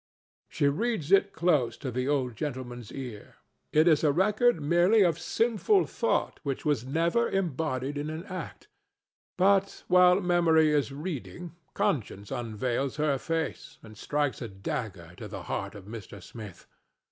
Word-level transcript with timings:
She 0.49 0.67
reads 0.67 1.11
it 1.11 1.31
close 1.31 1.77
to 1.77 1.91
the 1.91 2.07
old 2.07 2.35
gentleman's 2.35 2.91
ear: 2.91 3.35
it 3.71 3.87
is 3.87 4.03
a 4.03 4.11
record 4.11 4.59
merely 4.59 5.03
of 5.03 5.19
sinful 5.19 5.85
thought 5.85 6.39
which 6.41 6.65
never 6.65 7.25
was 7.25 7.33
embodied 7.35 7.99
in 7.99 8.09
an 8.09 8.23
act, 8.25 8.67
but, 9.37 9.83
while 9.87 10.19
Memory 10.19 10.71
is 10.71 10.91
reading, 10.91 11.53
Conscience 11.75 12.31
unveils 12.31 12.95
her 12.95 13.19
face 13.19 13.77
and 13.83 13.95
strikes 13.95 14.41
a 14.41 14.47
dagger 14.47 15.13
to 15.17 15.27
the 15.27 15.43
heart 15.43 15.75
of 15.75 15.85
Mr. 15.85 16.19
Smith. 16.23 16.65